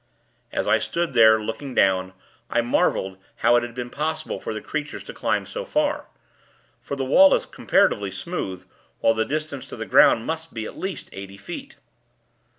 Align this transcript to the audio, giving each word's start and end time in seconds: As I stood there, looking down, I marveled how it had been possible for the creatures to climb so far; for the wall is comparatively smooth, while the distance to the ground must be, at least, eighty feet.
As 0.51 0.67
I 0.67 0.79
stood 0.79 1.13
there, 1.13 1.39
looking 1.39 1.75
down, 1.75 2.13
I 2.49 2.61
marveled 2.61 3.19
how 3.35 3.55
it 3.55 3.61
had 3.61 3.75
been 3.75 3.91
possible 3.91 4.39
for 4.39 4.51
the 4.51 4.59
creatures 4.59 5.03
to 5.03 5.13
climb 5.13 5.45
so 5.45 5.63
far; 5.63 6.07
for 6.81 6.95
the 6.95 7.05
wall 7.05 7.35
is 7.35 7.45
comparatively 7.45 8.09
smooth, 8.09 8.67
while 9.01 9.13
the 9.13 9.25
distance 9.25 9.67
to 9.67 9.75
the 9.75 9.85
ground 9.85 10.25
must 10.25 10.55
be, 10.55 10.65
at 10.65 10.75
least, 10.75 11.09
eighty 11.13 11.37
feet. 11.37 11.75